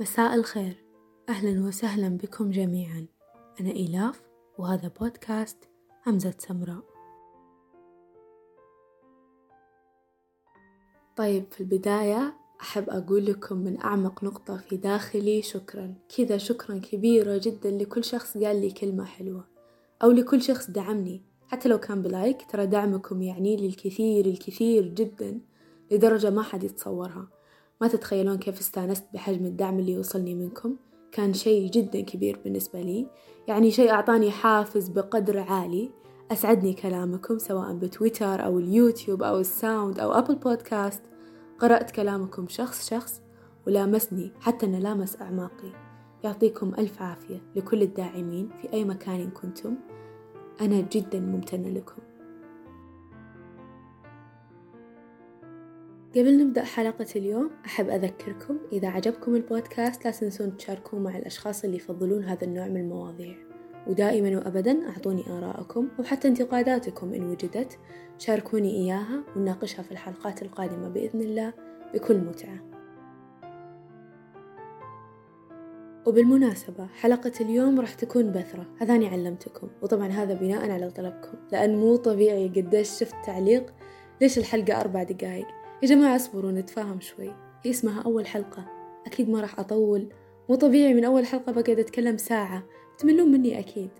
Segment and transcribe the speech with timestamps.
[0.00, 0.84] مساء الخير.
[1.28, 3.06] أهلا وسهلا بكم جميعا.
[3.60, 4.22] أنا إيلاف
[4.58, 5.68] وهذا بودكاست
[6.06, 6.84] همزة سمراء.
[11.16, 15.94] طيب في البداية أحب أقول لكم من أعمق نقطة في داخلي شكرا.
[16.16, 19.44] كذا شكرا كبيرة جدا لكل شخص قال لي كلمة حلوة.
[20.02, 21.22] أو لكل شخص دعمني.
[21.48, 25.40] حتى لو كان بلايك ترى دعمكم يعني لي الكثير الكثير جدا
[25.90, 27.39] لدرجة ما حد يتصورها.
[27.80, 30.76] ما تتخيلون كيف استانست بحجم الدعم اللي وصلني منكم.
[31.12, 33.06] كان شيء جدا كبير بالنسبة لي.
[33.48, 35.90] يعني شيء أعطاني حافز بقدر عالي.
[36.32, 41.02] أسعدني كلامكم سواء بتويتر أو اليوتيوب أو ال Sound أو Apple Podcast.
[41.58, 43.22] قرأت كلامكم شخص شخص
[43.66, 45.72] ولامسني حتى أنه لامس أعماقي.
[46.24, 49.74] يعطيكم ألف عافية لكل الداعمين في أي مكان كنتم.
[50.60, 52.02] أنا جدا ممتنة لكم.
[56.16, 61.76] قبل نبدأ حلقة اليوم أحب أذكركم إذا عجبكم البودكاست لا تنسون تشاركوه مع الأشخاص اللي
[61.76, 63.36] يفضلون هذا النوع من المواضيع.
[63.86, 67.78] ودائما وأبدا أعطوني آراءكم وحتى انتقاداتكم إن وجدت.
[68.18, 71.52] شاركوني إياها ونناقشها في الحلقات القادمة بإذن الله
[71.94, 72.58] بكل متعة.
[76.06, 78.66] وبالمناسبة حلقة اليوم راح تكون بثرة.
[78.80, 79.68] هذاني علمتكم.
[79.82, 81.38] وطبعا هذا بناء على طلبكم.
[81.52, 83.74] لأن مو طبيعي قديش شفت تعليق.
[84.20, 87.34] ليش الحلقة أربع دقايق؟ يا جماعة اصبروا نتفاهم شوي.
[87.62, 88.66] هي اسمها أول حلقة.
[89.06, 90.08] أكيد ما راح أطول.
[90.48, 92.64] مو طبيعي من أول حلقة بقعد أتكلم ساعة.
[92.98, 93.90] تملون مني أكيد.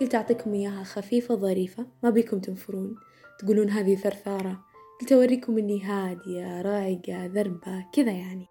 [0.00, 2.94] قلت أعطيكم إياها خفيفة ظريفة ما بيكم تنفرون.
[3.38, 4.60] تقولون هذه ثرثارة.
[5.00, 8.46] قلت أوريكم إني هادية رايقة ذربة كذا يعني.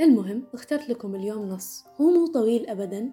[0.00, 1.84] المهم اخترت لكم اليوم نص.
[2.00, 3.12] هو مو طويل أبدا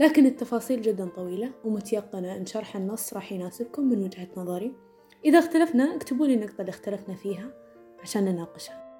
[0.00, 4.74] لكن التفاصيل جدا طويلة ومتيقنة إن شرح النص راح يناسبكم من وجهة نظري.
[5.24, 7.59] إذا اختلفنا اكتبوا لي النقطة اللي اختلفنا فيها.
[8.02, 8.90] عشان نناقشها.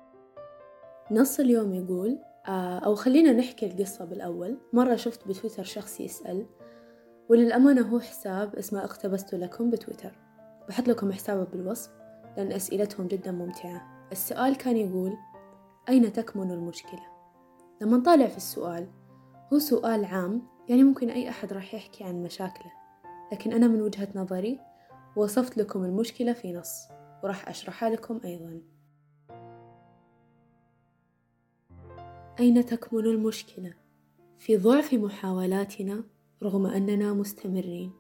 [1.11, 4.59] نص اليوم يقول آه، أو خلينا نحكي القصة بالأول.
[4.73, 6.47] مرة شفت بتويتر شخص يسأل
[7.29, 10.13] وللأمانة هو حساب اسمه اقتبسته لكم بتويتر.
[10.69, 11.91] بحط لكم حسابه بالوصف
[12.37, 14.07] لأن أسئلتهم جدا ممتعة.
[14.13, 15.17] السؤال كان يقول
[15.89, 17.03] أين تكمن المشكلة؟
[17.83, 18.89] لما نطالع في السؤال
[19.53, 22.73] هو سؤال عام يعني ممكن أي أحد راح يحكي عن مشاكله.
[23.33, 24.61] لكن أنا من وجهة نظري
[25.17, 26.89] وصفت لكم المشكلة في نص
[27.25, 28.61] وراح أشرحها لكم أيضاً.
[32.41, 33.75] أين تكمن المشكلة؟
[34.39, 36.05] في ضعف محاولاتنا
[36.43, 37.93] رغم أننا مستمرين،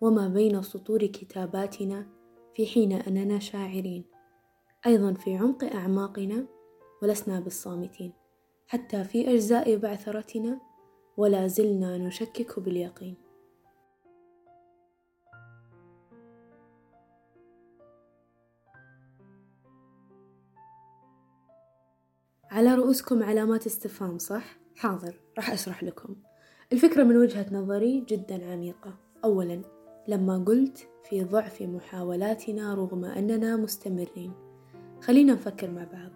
[0.00, 2.06] وما بين سطور كتاباتنا
[2.54, 4.04] في حين أننا شاعرين،
[4.86, 6.46] أيضا في عمق أعماقنا
[7.02, 8.12] ولسنا بالصامتين،
[8.66, 10.60] حتى في أجزاء بعثرتنا
[11.16, 13.14] ولا زلنا نشكك باليقين.
[22.58, 26.16] على رؤوسكم علامات استفهام صح؟ حاضر راح أشرح لكم.
[26.72, 28.94] الفكرة من وجهة نظري جدا عميقة.
[29.24, 29.62] أولا
[30.08, 34.32] لما قلت في ضعف محاولاتنا رغم أننا مستمرين.
[35.00, 36.10] خلينا نفكر مع بعض.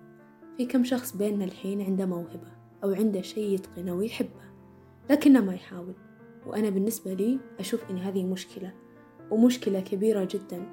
[0.56, 2.52] في كم شخص بيننا الحين عنده موهبة
[2.84, 4.42] أو عنده شيء يتقنه ويحبه
[5.10, 5.94] لكنه ما يحاول.
[6.46, 8.72] وأنا بالنسبة لي أشوف إن هذه مشكلة
[9.30, 10.66] ومشكلة كبيرة جدا.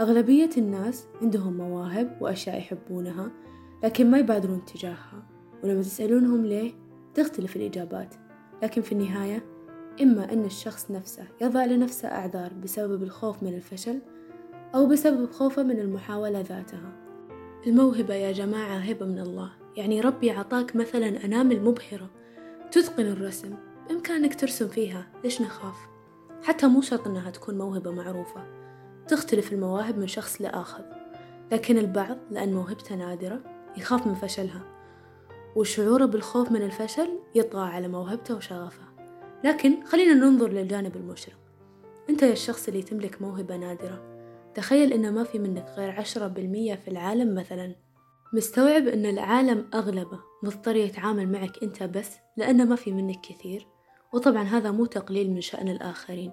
[0.00, 3.30] أغلبية الناس عندهم مواهب وأشياء يحبونها
[3.84, 5.22] لكن ما يبادرون تجاهها
[5.64, 6.72] ولما تسألونهم ليه
[7.14, 8.14] تختلف الإجابات.
[8.62, 9.44] لكن في النهاية
[10.02, 13.98] إما أن الشخص نفسه يضع لنفسه أعذار بسبب الخوف من الفشل
[14.74, 16.92] أو بسبب خوفه من المحاولة ذاتها.
[17.66, 19.50] الموهبة يا جماعة هبة من الله.
[19.76, 22.10] يعني ربي عطاك مثلا أنامل مبهرة.
[22.70, 23.54] تتقن الرسم.
[23.88, 25.06] بإمكانك ترسم فيها.
[25.24, 25.76] ليش نخاف؟
[26.42, 28.46] حتى مو شرط أنها تكون موهبة معروفة.
[29.08, 30.84] تختلف المواهب من شخص لآخر.
[31.52, 34.62] لكن البعض لأن موهبته نادرة يخاف من فشلها
[35.56, 38.84] وشعوره بالخوف من الفشل يطغى على موهبته وشغفه.
[39.44, 41.36] لكن خلينا ننظر للجانب المشرق.
[42.10, 44.14] أنت يا الشخص اللي تملك موهبة نادرة.
[44.54, 47.74] تخيل إن ما في منك غير عشرة بالمية في العالم مثلا.
[48.32, 53.66] مستوعب إن العالم أغلبه مضطر يتعامل معك أنت بس لأنه ما في منك كثير.
[54.12, 56.32] وطبعا هذا مو تقليل من شأن الآخرين.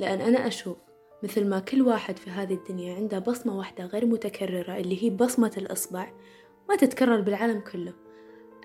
[0.00, 0.76] لأن أنا أشوف
[1.22, 5.52] مثل ما كل واحد في هذه الدنيا عنده بصمة واحدة غير متكررة اللي هي بصمة
[5.56, 6.12] الإصبع.
[6.70, 7.92] ما تتكرر بالعالم كله.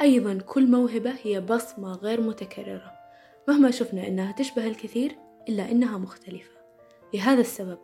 [0.01, 2.91] أيضا كل موهبة هي بصمة غير متكررة.
[3.47, 5.15] مهما شفنا إنها تشبه الكثير
[5.49, 6.51] إلا إنها مختلفة.
[7.13, 7.77] لهذا السبب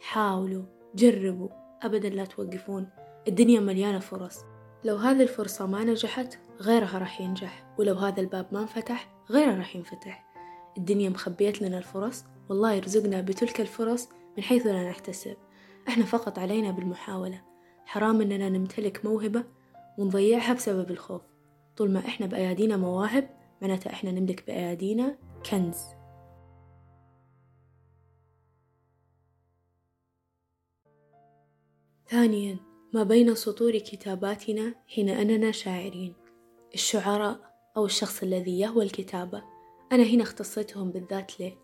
[0.00, 0.62] حاولوا
[0.94, 1.48] جربوا.
[1.82, 2.88] أبدا لا توقفون.
[3.28, 4.40] الدنيا مليانة فرص.
[4.84, 7.74] لو هذه الفرصة ما نجحت غيرها راح ينجح.
[7.78, 10.24] ولو هذا الباب ما انفتح غيره راح ينفتح.
[10.78, 12.24] الدنيا مخبيت لنا الفرص.
[12.48, 15.36] والله يرزقنا بتلك الفرص من حيث لا نحتسب.
[15.88, 17.42] إحنا فقط علينا بالمحاولة.
[17.86, 19.55] حرام إننا نمتلك موهبة
[19.98, 21.22] ونضيعها بسبب الخوف.
[21.76, 23.30] طول ما إحنا بأيادينا مواهب
[23.62, 25.18] معناته إحنا نملك بأيادينا
[25.50, 25.76] كنز.
[32.08, 32.58] ثانيا
[32.94, 36.14] ما بين سطور كتاباتنا حين أننا شاعرين.
[36.74, 37.40] الشعراء
[37.76, 39.42] أو الشخص الذي يهوى الكتابة.
[39.92, 41.56] أنا هنا اختصيتهم بالذات ليه؟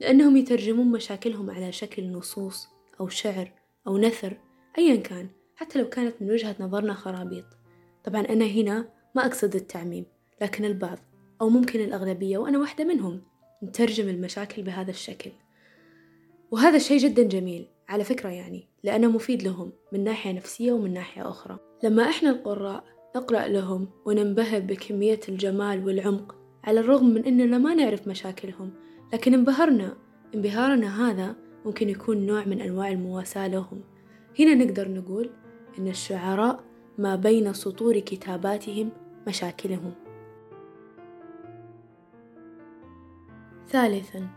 [0.00, 2.68] لأنهم يترجمون مشاكلهم على شكل نصوص
[3.00, 3.52] أو شعر
[3.86, 4.40] أو نثر
[4.78, 7.57] أيا كان حتى لو كانت من وجهة نظرنا خرابيط.
[8.08, 10.04] طبعا أنا هنا ما أقصد التعميم
[10.42, 10.98] لكن البعض
[11.40, 13.22] أو ممكن الأغلبية وأنا واحدة منهم
[13.64, 15.30] نترجم المشاكل بهذا الشكل.
[16.50, 21.28] وهذا شيء جدا جميل على فكرة يعني لأنه مفيد لهم من ناحية نفسية ومن ناحية
[21.28, 21.58] أخرى.
[21.84, 22.84] لما إحنا القراء
[23.16, 28.72] نقرأ لهم وننبهر بكمية الجمال والعمق على الرغم من أننا ما نعرف مشاكلهم
[29.12, 29.96] لكن انبهرنا
[30.34, 33.80] انبهارنا هذا ممكن يكون نوع من أنواع المواساة لهم.
[34.38, 35.30] هنا نقدر نقول
[35.78, 36.67] أن الشعراء
[36.98, 38.90] ما بين سطور كتاباتهم
[39.26, 39.92] مشاكلهم.
[43.68, 44.28] ثالثا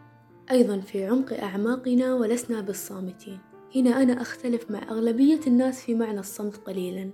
[0.51, 3.39] أيضا في عمق أعماقنا ولسنا بالصامتين.
[3.75, 7.09] هنا أنا أختلف مع أغلبية الناس في معنى الصمت قليلا.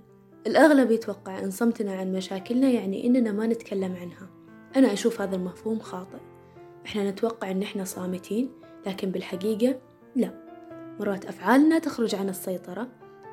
[0.46, 4.30] الأغلب يتوقع أن صمتنا عن مشاكلنا يعني إننا ما نتكلم عنها.
[4.76, 6.18] أنا أشوف هذا المفهوم خاطئ.
[6.86, 8.50] إحنا نتوقع إن إحنا صامتين
[8.86, 9.80] لكن بالحقيقة
[10.16, 10.48] لا.
[11.00, 12.88] مرات أفعالنا تخرج عن السيطرة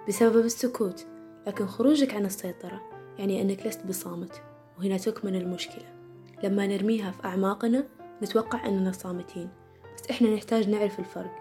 [0.08, 1.08] بسبب السكوت.
[1.48, 2.82] لكن خروجك عن السيطرة
[3.18, 4.42] يعني أنك لست بصامت
[4.78, 5.96] وهنا تكمن المشكلة.
[6.44, 7.88] لما نرميها في أعماقنا
[8.24, 9.50] نتوقع أننا صامتين.
[9.96, 11.36] بس إحنا نحتاج نعرف الفرق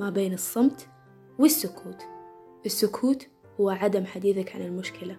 [0.00, 0.88] ما بين الصمت
[1.38, 2.02] والسكوت.
[2.66, 3.26] السكوت
[3.60, 5.16] هو عدم حديثك عن المشكلة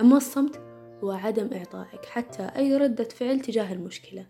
[0.00, 0.60] أما الصمت
[1.04, 4.26] هو عدم إعطائك حتى أي ردة فعل تجاه المشكلة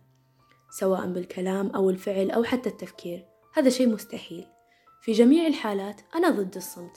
[0.70, 3.26] سواء بالكلام أو الفعل أو حتى التفكير.
[3.54, 4.46] هذا شيء مستحيل.
[5.02, 6.96] في جميع الحالات أنا ضد الصمت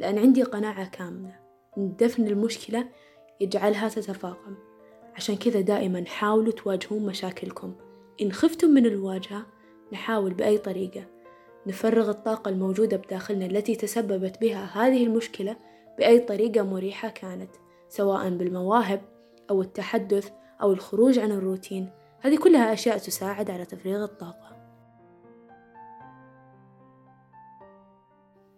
[0.00, 1.47] لأن عندي قناعة كاملة.
[1.78, 2.88] دفن المشكلة
[3.40, 4.54] يجعلها تتفاقم.
[5.14, 7.74] عشان كذا دائما حاولوا تواجهون مشاكلكم.
[8.22, 9.46] إن خفتم من الواجهة
[9.92, 11.04] نحاول بأي طريقة.
[11.66, 15.56] نفرغ الطاقة الموجودة بداخلنا التي تسببت بها هذه المشكلة
[15.98, 17.50] بأي طريقة مريحة كانت
[17.88, 19.00] سواء بالمواهب
[19.50, 20.30] أو التحدث
[20.62, 21.90] أو الخروج عن الروتين.
[22.20, 24.47] هذه كلها أشياء تساعد على تفريغ الطاقة.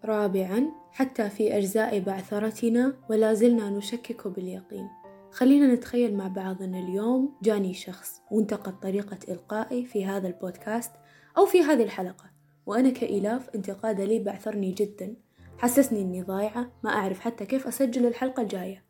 [0.04, 4.88] رابعا حتى في أجزاء بعثرتنا ولا زلنا نشكك باليقين.
[5.30, 10.90] خلينا نتخيل مع بعض أن اليوم جاني شخص وانتقد طريقة إلقائي في هذا البودكاست
[11.38, 12.30] أو في هذه الحلقة
[12.66, 15.14] وأنا كإلاف انتقاده لي بعثرني جدا.
[15.58, 18.84] حسسني إني ضايعة ما أعرف حتى كيف أسجل الحلقة الجاية.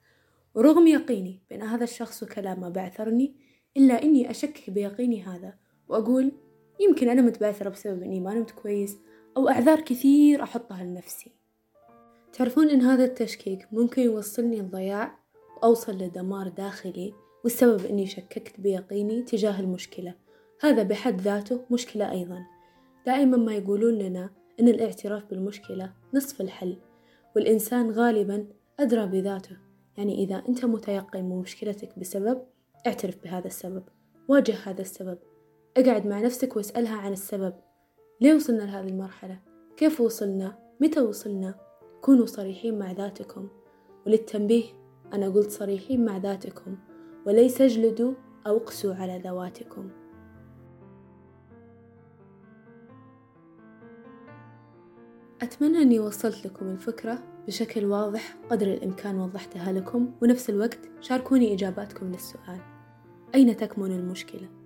[0.54, 3.34] ورغم يقيني بأن هذا الشخص وكلامه بعثرني
[3.76, 5.54] إلا إني أشكك بيقيني هذا
[5.88, 6.32] وأقول
[6.80, 8.98] يمكن أنا متبعثرة بسبب إني ما نمت كويس
[9.36, 11.32] أو أعذار كثير أحطها لنفسي.
[12.32, 15.18] تعرفون إن هذا التشكيك ممكن يوصلني الضياع
[15.56, 20.14] وأوصل لدمار داخلي والسبب إني شككت بيقيني تجاه المشكلة.
[20.60, 22.46] هذا بحد ذاته مشكلة أيضا.
[23.06, 24.30] دائما ما يقولون لنا
[24.60, 26.76] إن الاعتراف بالمشكلة نصف الحل
[27.36, 28.46] والإنسان غالبا
[28.80, 29.56] أدرى بذاته.
[29.96, 32.42] يعني إذا أنت متيقن من مشكلتك بسبب
[32.86, 33.82] اعترف بهذا السبب.
[34.28, 35.18] واجه هذا السبب.
[35.76, 37.54] اقعد مع نفسك واسألها عن السبب.
[38.20, 39.38] ليه وصلنا لهذه المرحلة؟
[39.76, 41.54] كيف وصلنا؟ متى وصلنا؟
[42.00, 43.48] كونوا صريحين مع ذاتكم.
[44.06, 44.64] وللتنبيه
[45.12, 46.76] أنا قلت صريحين مع ذاتكم
[47.26, 48.12] وليس اجلدوا
[48.46, 49.90] أو اقسوا على ذواتكم.
[55.42, 62.06] أتمنى أني وصلت لكم الفكرة بشكل واضح قدر الإمكان وضحتها لكم ونفس الوقت شاركوني إجاباتكم
[62.06, 62.60] للسؤال.
[63.34, 64.59] أين تكمن المشكلة؟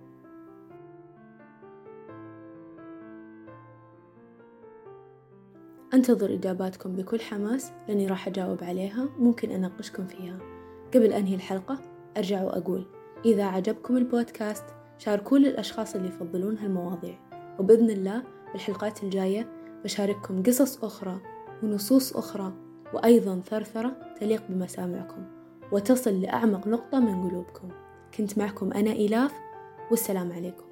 [5.93, 10.37] أنتظر إجاباتكم بكل حماس لأني راح أجاوب عليها ممكن أناقشكم فيها.
[10.93, 11.79] قبل أنهي الحلقة
[12.17, 12.85] أرجع وأقول
[13.25, 14.63] إذا عجبكم البودكاست
[14.97, 17.19] شاركوه للأشخاص اللي يفضلون هالمواضيع.
[17.59, 19.49] وبإذن الله بالحلقات الجاية
[19.83, 21.19] بشارككم قصص أخرى
[21.63, 22.53] ونصوص أخرى
[22.93, 25.25] وأيضا ثرثرة تليق بمسامعكم
[25.71, 27.69] وتصل لأعمق نقطة من قلوبكم.
[28.17, 29.33] كنت معكم أنا إلاف
[29.91, 30.64] والسلام عليكم.